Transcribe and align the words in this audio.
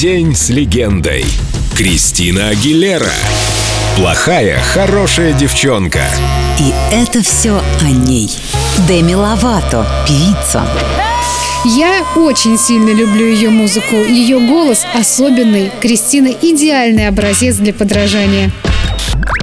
День 0.00 0.34
с 0.34 0.50
легендой. 0.50 1.24
Кристина 1.74 2.48
Агилера. 2.48 3.08
Плохая, 3.96 4.60
хорошая 4.60 5.32
девчонка. 5.32 6.02
И 6.58 6.70
это 6.92 7.22
все 7.22 7.62
о 7.80 7.84
ней. 7.84 8.30
Деми 8.86 9.14
Ловато, 9.14 9.86
певица. 10.06 10.66
Я 11.64 12.04
очень 12.14 12.58
сильно 12.58 12.90
люблю 12.90 13.24
ее 13.24 13.48
музыку. 13.48 13.96
Ее 13.96 14.38
голос 14.38 14.84
особенный. 14.94 15.72
Кристина– 15.80 16.28
идеальный 16.42 17.08
образец 17.08 17.56
для 17.56 17.72
подражания. 17.72 18.52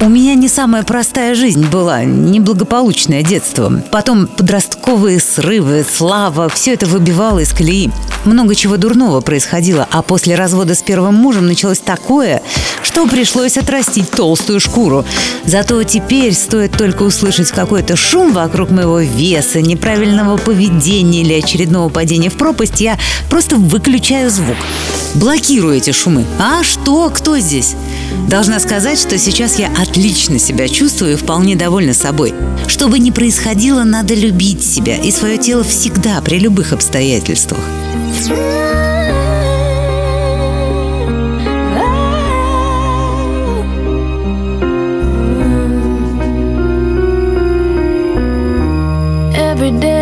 У 0.00 0.08
меня 0.08 0.34
не 0.34 0.48
самая 0.48 0.82
простая 0.82 1.34
жизнь 1.34 1.66
была, 1.66 2.04
неблагополучное 2.04 3.22
детство. 3.22 3.82
Потом 3.90 4.26
подростковые 4.26 5.20
срывы, 5.20 5.84
слава, 5.86 6.48
все 6.48 6.72
это 6.72 6.86
выбивало 6.86 7.40
из 7.40 7.52
колеи. 7.52 7.90
Много 8.24 8.54
чего 8.54 8.76
дурного 8.76 9.20
происходило, 9.20 9.86
а 9.90 10.02
после 10.02 10.34
развода 10.34 10.74
с 10.74 10.82
первым 10.82 11.14
мужем 11.14 11.46
началось 11.46 11.78
такое, 11.78 12.42
что 12.88 13.06
пришлось 13.06 13.58
отрастить 13.58 14.10
толстую 14.10 14.60
шкуру. 14.60 15.04
Зато 15.44 15.82
теперь 15.82 16.32
стоит 16.32 16.72
только 16.72 17.02
услышать 17.02 17.50
какой-то 17.50 17.96
шум 17.96 18.32
вокруг 18.32 18.70
моего 18.70 19.00
веса, 19.00 19.60
неправильного 19.60 20.38
поведения 20.38 21.20
или 21.20 21.34
очередного 21.34 21.90
падения 21.90 22.30
в 22.30 22.38
пропасть, 22.38 22.80
я 22.80 22.98
просто 23.28 23.56
выключаю 23.56 24.30
звук. 24.30 24.56
Блокирую 25.14 25.76
эти 25.76 25.90
шумы. 25.90 26.24
А 26.38 26.64
что? 26.64 27.10
Кто 27.10 27.38
здесь? 27.38 27.76
Должна 28.26 28.58
сказать, 28.58 28.98
что 28.98 29.18
сейчас 29.18 29.58
я 29.58 29.70
отлично 29.78 30.38
себя 30.38 30.66
чувствую 30.66 31.12
и 31.12 31.16
вполне 31.16 31.56
довольна 31.56 31.92
собой. 31.92 32.32
Что 32.68 32.88
бы 32.88 32.98
ни 32.98 33.10
происходило, 33.10 33.84
надо 33.84 34.14
любить 34.14 34.64
себя 34.64 34.96
и 34.96 35.10
свое 35.10 35.36
тело 35.36 35.62
всегда, 35.62 36.22
при 36.22 36.38
любых 36.38 36.72
обстоятельствах. 36.72 37.60
Every 49.60 49.72
day 49.80 49.97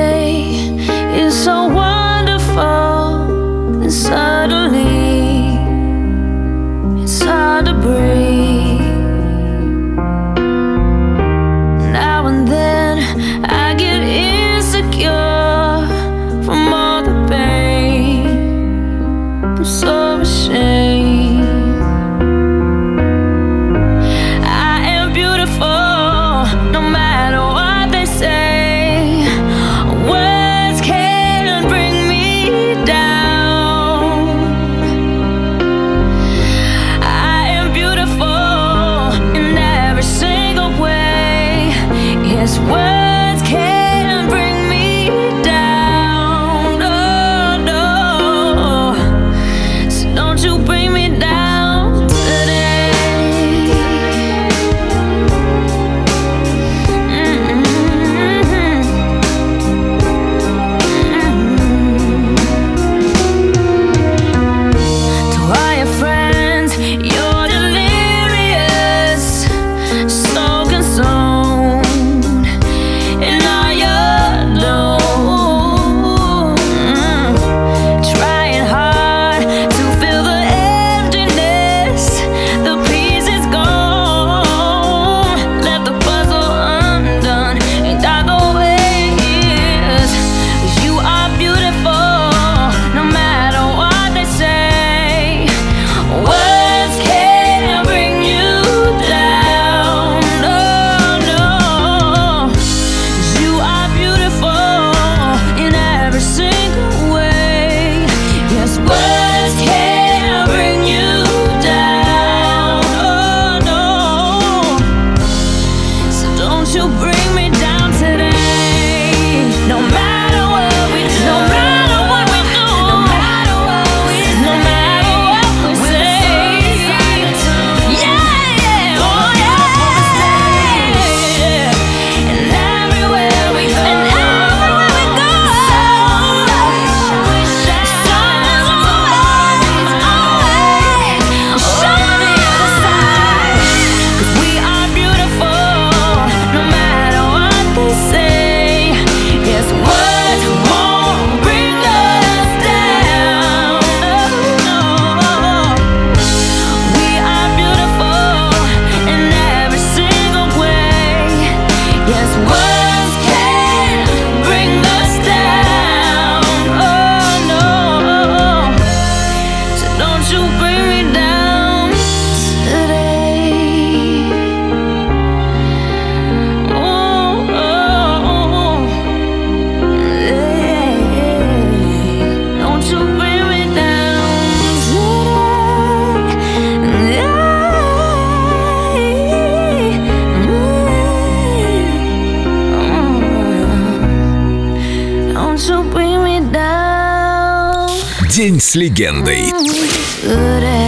День 198.37 198.61
с 198.61 198.75
легендой. 198.75 199.51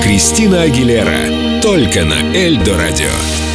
Кристина 0.03 0.65
Агилера. 0.65 1.63
Только 1.63 2.05
на 2.05 2.21
Эльдо 2.37 2.77
радио. 2.77 3.48